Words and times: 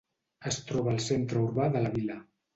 Es 0.51 0.57
troba 0.69 0.89
al 0.95 1.03
centre 1.09 1.45
urbà 1.45 1.69
de 1.79 1.85
la 1.87 1.95
vila. 2.01 2.19